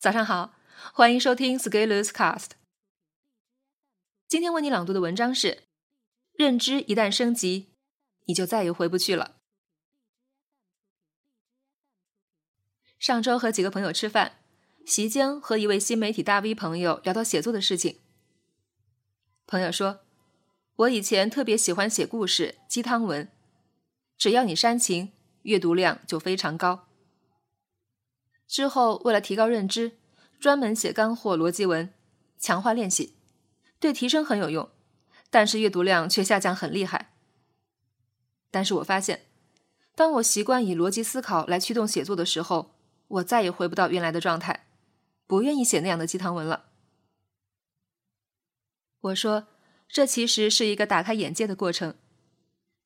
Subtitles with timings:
[0.00, 0.54] 早上好，
[0.92, 2.50] 欢迎收听 Scaleus Cast。
[4.28, 5.64] 今天为你朗读的文章是：
[6.34, 7.74] 认知一旦升级，
[8.26, 9.40] 你就再也回不去了。
[13.00, 14.38] 上周和几个朋友吃饭，
[14.86, 17.98] 席间和一位新媒体大 V 朋友聊到写作的事情。
[19.48, 20.02] 朋友说
[20.76, 23.28] ：“我以前特别喜欢写故事、鸡汤文，
[24.16, 25.12] 只要你煽情，
[25.42, 26.86] 阅读量就非常高。”
[28.48, 29.98] 之后，为了提高认知，
[30.40, 31.92] 专门写干货逻辑文，
[32.38, 33.14] 强化练习，
[33.78, 34.70] 对提升很有用，
[35.28, 37.12] 但是阅读量却下降很厉害。
[38.50, 39.26] 但是我发现，
[39.94, 42.74] 当我习惯以逻辑思考来驱动写作的时候，
[43.08, 44.66] 我再也回不到原来的状态，
[45.26, 46.70] 不愿意写那样的鸡汤文了。
[49.00, 49.46] 我说，
[49.86, 51.94] 这其实是一个打开眼界的过程。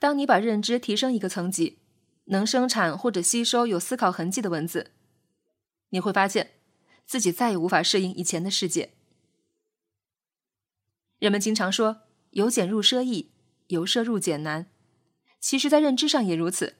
[0.00, 1.78] 当你把认知提升一个层级，
[2.24, 4.90] 能生产或者吸收有思考痕迹的文字。
[5.92, 6.52] 你会发现，
[7.06, 8.92] 自己再也无法适应以前的世界。
[11.18, 13.30] 人们经常说“由俭入奢易，
[13.68, 14.70] 由奢入俭难”，
[15.38, 16.76] 其实，在认知上也如此。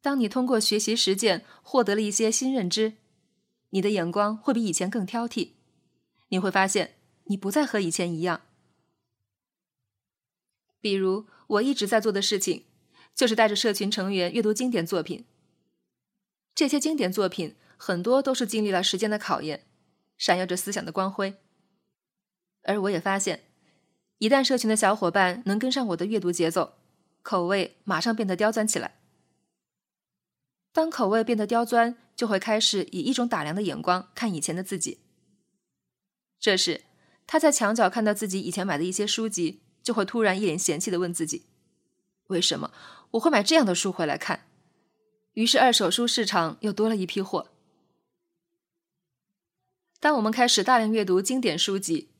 [0.00, 2.94] 当你通过学习实践获得了一些新认知，
[3.70, 5.52] 你的眼光会比以前更挑剔。
[6.28, 8.42] 你会发现，你不再和以前一样。
[10.80, 12.64] 比如，我一直在做的事情，
[13.14, 15.24] 就是带着社群成员阅读经典作品。
[16.54, 19.66] 这些经典作品很多都是经历了时间的考验，
[20.16, 21.34] 闪耀着思想的光辉。
[22.62, 23.44] 而我也发现，
[24.16, 26.78] 一旦社群的小伙伴能跟上我的阅读节奏，
[27.20, 28.94] 口味马上变得刁钻起来。
[30.72, 35.00] 当口味变得刁钻，就会开始以一种打量的眼光看以前的自己。
[36.40, 36.84] 这时，
[37.26, 41.44] 他在墙角看到自己以前买的一些书籍，就会突然一脸嫌弃的问自己
[42.28, 42.72] ：“为什么
[43.10, 44.46] 我会买这样的书回来看？”
[45.34, 47.50] 于是，二手书市场又多了一批货。
[50.04, 52.10] 当我们开始大量阅读经典书籍，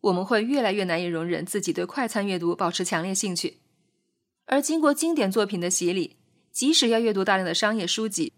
[0.00, 3.58] 我们会越来越难以容忍自己对快餐阅读保持强烈兴趣。
[4.46, 6.16] 而经过经典作品的洗礼，
[6.50, 8.32] 即使要阅读大量的商业书籍，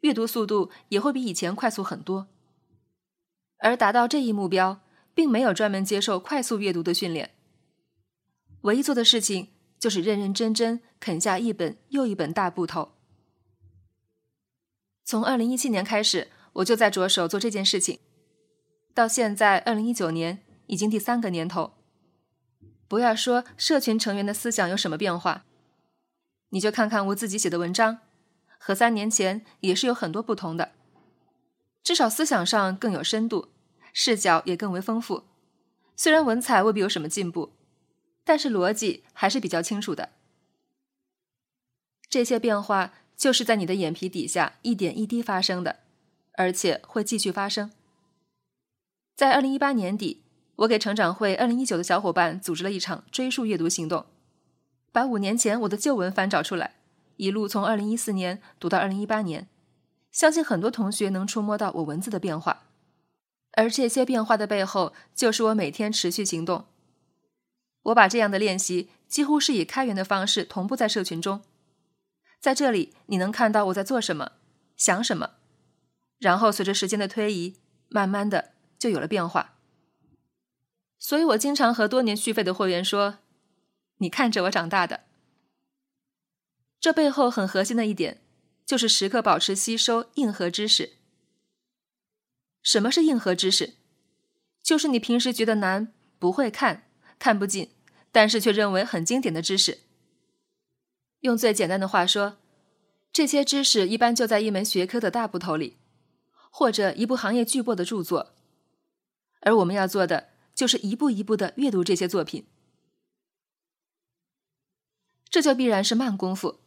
[0.00, 2.26] 阅读速度也会比以前快速很多。
[3.56, 4.82] 而达到这一目标，
[5.14, 7.30] 并没有专门接受快速阅读的训练，
[8.64, 9.48] 唯一做的事情
[9.78, 12.92] 就是认认真真啃下一本又一本大部头。
[15.06, 18.00] 从二零一七年开始，我就在着手做这件事情。
[18.94, 21.72] 到现在，二零一九年已经第三个年头。
[22.88, 25.44] 不要说社群成员的思想有什么变化，
[26.50, 27.98] 你就看看我自己写的文章，
[28.58, 30.72] 和三年前也是有很多不同的。
[31.82, 33.48] 至少思想上更有深度，
[33.92, 35.24] 视角也更为丰富。
[35.96, 37.52] 虽然文采未必有什么进步，
[38.24, 40.10] 但是逻辑还是比较清楚的。
[42.08, 42.94] 这些变化。
[43.14, 45.80] 就是在你的眼皮底下一点一滴发生的，
[46.32, 47.70] 而且会继续发生。
[49.22, 50.24] 在二零一八年底，
[50.56, 54.04] 我给成长会二零一九的小伙伴组织了一场追溯阅读行动，
[54.90, 56.74] 把五年前我的旧文翻找出来，
[57.18, 59.46] 一路从二零一四年读到二零一八年，
[60.10, 62.64] 相信很多同学能触摸到我文字的变化，
[63.52, 66.64] 而这些变化的背后，就是我每天持续行动。
[67.84, 71.42] 我把这样的练习几乎是以开源的方式同步在社群中。
[72.40, 74.32] 在这里，你能看到我在做什么，
[74.76, 75.34] 想什么，
[76.18, 77.54] 然后随着时间的推移，
[77.88, 78.50] 慢慢的
[78.82, 79.54] 就有了变化。
[80.98, 83.18] 所以我经常和多年续费的会员说
[83.98, 85.04] ：“你看着我长大的。”
[86.80, 88.20] 这背后很核心的一点，
[88.66, 90.94] 就是时刻保持吸收硬核知识。
[92.60, 93.74] 什么是硬核知识？
[94.64, 96.88] 就是你平时觉得难、不会看、
[97.20, 97.70] 看不进，
[98.10, 99.82] 但是却认为很经典的知识。
[101.20, 102.38] 用最简单的话说，
[103.12, 105.76] 这些知识一般就在一门学科的大部头里，
[106.50, 108.34] 或者一部行业巨擘的著作，
[109.42, 112.46] 而我们要做的就是一步一步的阅读这些作品，
[115.28, 116.60] 这就必然是慢功夫，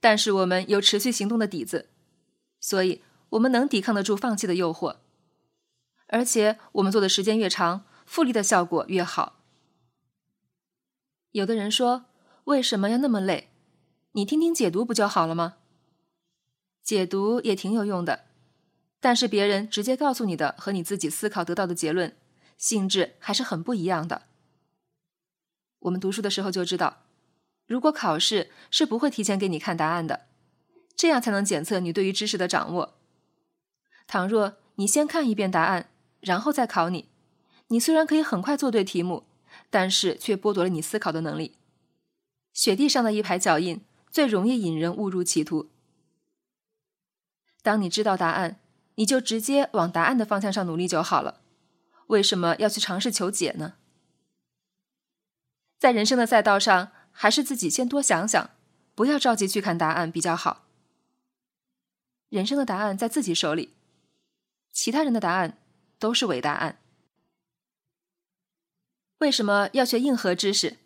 [0.00, 1.88] 但是我们有持续行动的底子，
[2.60, 4.96] 所以我们能抵抗得住放弃的诱惑，
[6.06, 9.40] 而且我们做的时间越长，复利的效果越好。
[11.30, 12.04] 有的人说，
[12.44, 13.48] 为什么要那么累？
[14.12, 15.56] 你听听解读不就好了吗？
[16.82, 18.26] 解读也挺有用的，
[19.02, 22.16] 但是别人直接告诉你的和你自己思考得到的结论
[22.56, 24.22] 性质还是很不一样的。
[25.80, 27.02] 我们读书的时候就知道，
[27.66, 30.26] 如果考试是不会提前给你看答案的，
[30.94, 32.94] 这样才能检测你对于知识的掌握。
[34.06, 35.90] 倘若你先看一遍答案，
[36.20, 37.08] 然后再考你，
[37.66, 39.24] 你虽然可以很快做对题目，
[39.68, 41.56] 但是却剥夺了你思考的能力。
[42.54, 43.84] 雪地上的一排脚印。
[44.12, 45.70] 最容易引人误入歧途。
[47.62, 48.60] 当你知道答案，
[48.96, 51.40] 你就直接往答案的方向上努力就好了。
[52.08, 53.74] 为什么要去尝试求解呢？
[55.78, 58.50] 在人生的赛道上，还是自己先多想想，
[58.94, 60.66] 不要着急去看答案比较好。
[62.28, 63.74] 人生的答案在自己手里，
[64.72, 65.58] 其他人的答案
[65.98, 66.78] 都是伪答案。
[69.18, 70.78] 为什么要学硬核知识？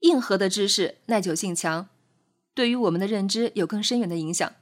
[0.00, 1.88] 硬核的知识耐久性强，
[2.52, 4.54] 对于我们的认知有更深远的影响，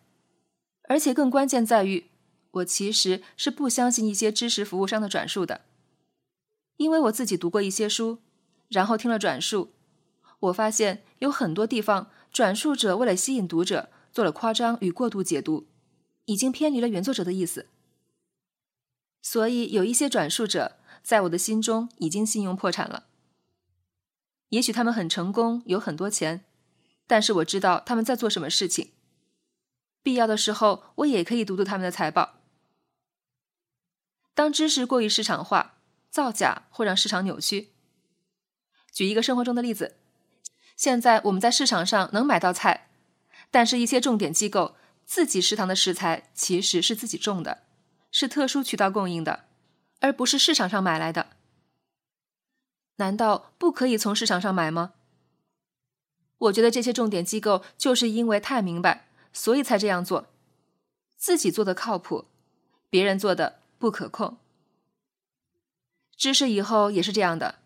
[0.88, 2.11] 而且更关键在于。
[2.52, 5.62] 我其实是不相信一些知识服务商的转述的，
[6.76, 8.18] 因为我自己读过一些书，
[8.68, 9.72] 然后听了转述，
[10.40, 15.66] 我发现有很多地方转述者为了吸引读者做了夸张与过度解读，
[16.26, 17.66] 已经偏离了原作者的意思。
[19.22, 23.04] 所以有一些转述者在我的心中已经信用破产了。
[24.50, 26.44] 也许他们很成功，有很多钱，
[27.06, 28.90] 但是我知道他们在做什么事情。
[30.02, 32.41] 必要的时候，我也可以读读他们的财报。
[34.34, 35.74] 当知识过于市场化，
[36.10, 37.70] 造假会让市场扭曲。
[38.92, 39.96] 举一个生活中的例子：
[40.76, 42.88] 现在我们在市场上能买到菜，
[43.50, 44.74] 但是一些重点机构
[45.04, 47.62] 自己食堂的食材其实是自己种的，
[48.10, 49.44] 是特殊渠道供应的，
[50.00, 51.28] 而不是市场上买来的。
[52.96, 54.92] 难道不可以从市场上买吗？
[56.38, 60.28] 我觉得这些重点机构就是因为太明白，所以才这样做。
[61.16, 62.26] 自己做的靠谱，
[62.90, 63.61] 别人做的。
[63.82, 64.38] 不可控。
[66.16, 67.58] 知识以后也是这样的。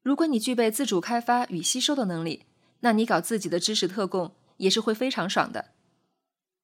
[0.00, 2.46] 如果你具备自主开发与吸收的能力，
[2.80, 5.72] 那你搞自己的知识特供也是会非常爽的。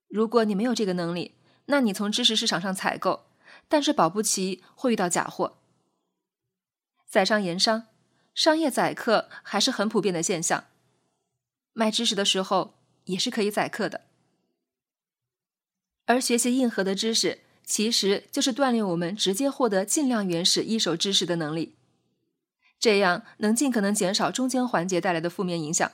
[0.06, 1.34] 如果你没有这个能力，
[1.66, 3.26] 那你从知识市场上采购，
[3.68, 5.58] 但是保不齐会遇到假货。
[7.06, 7.88] 在商言商，
[8.32, 10.64] 商业宰客还是很普遍的现象。
[11.74, 14.06] 卖知识的时候也是可以宰客的。
[16.06, 17.40] 而学习硬核的知识。
[17.68, 21.76] 其实就是锻炼我们直接获得尽量原始一手知识的能力，
[22.80, 25.92] 这样能尽可能减少中间环节带来的负面影响。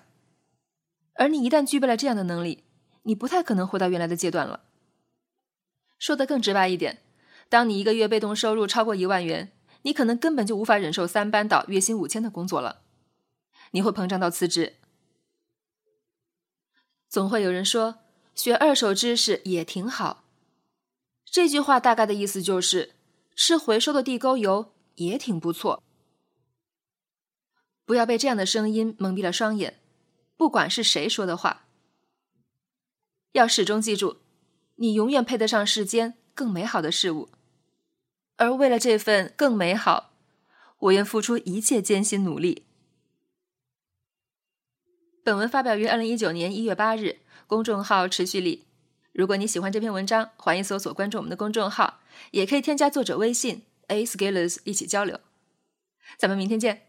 [1.14, 2.62] 而你一旦具备了这样的能力，
[3.02, 4.60] 你不太可能回到原来的阶段了。
[5.98, 7.02] 说的更直白一点，
[7.48, 9.50] 当你一个月被动收入超过一万元，
[9.82, 12.82] 你可能根本就无法忍受三班倒、月薪五千的工作了，
[13.72, 14.74] 你会膨胀到辞职。
[17.08, 17.96] 总会有人说，
[18.36, 20.23] 学二手知识也挺好。
[21.34, 22.92] 这句话大概的意思就是，
[23.34, 25.82] 吃回收的地沟油也挺不错。
[27.84, 29.80] 不要被这样的声音蒙蔽了双眼，
[30.36, 31.66] 不管是谁说的话，
[33.32, 34.18] 要始终记住，
[34.76, 37.28] 你永远配得上世间更美好的事物。
[38.36, 40.12] 而为了这份更美好，
[40.78, 42.64] 我愿付出一切艰辛努力。
[45.24, 48.68] 本文发表于二零一九年一月八日，公众号持续力。
[49.14, 52.00] 如果你喜欢这篇文章，欢迎搜索关注我们的公众号，
[52.32, 55.20] 也可以添加作者微信 a scalers 一起交流。
[56.18, 56.83] 咱们明天见。